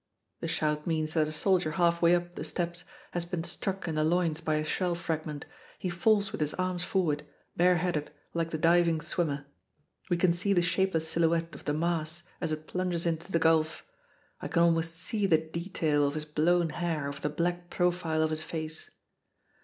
The 0.39 0.47
shout 0.47 0.87
means 0.87 1.13
that 1.13 1.27
a 1.27 1.31
soldier 1.31 1.73
half 1.73 2.01
way 2.01 2.15
up 2.15 2.33
the 2.33 2.43
steps 2.43 2.85
has 3.11 3.23
been 3.23 3.43
struck 3.43 3.87
in 3.87 3.93
the 3.93 4.03
loins 4.03 4.41
by 4.41 4.55
a 4.55 4.63
shell 4.63 4.95
fragment; 4.95 5.45
he 5.77 5.89
falls 5.91 6.31
with 6.31 6.41
his 6.41 6.55
arms 6.55 6.83
forward, 6.83 7.23
bareheaded, 7.55 8.09
like 8.33 8.49
the 8.49 8.57
diving 8.57 8.99
swimmer. 9.01 9.45
We 10.09 10.17
can 10.17 10.31
see 10.31 10.53
the 10.53 10.63
shapeless 10.63 11.07
silhouette 11.07 11.53
of 11.53 11.65
the 11.65 11.73
mass 11.75 12.23
as 12.41 12.51
it 12.51 12.65
plunges 12.65 13.05
into 13.05 13.31
the 13.31 13.37
gulf. 13.37 13.85
I 14.41 14.47
can 14.47 14.63
almost 14.63 14.95
see 14.95 15.27
the 15.27 15.37
detail 15.37 16.07
of 16.07 16.15
his 16.15 16.25
blown 16.25 16.69
hair 16.71 17.07
over 17.07 17.19
the 17.21 17.29
black 17.29 17.69
profile 17.69 18.23
of 18.23 18.31
his 18.31 18.41
face. 18.41 18.89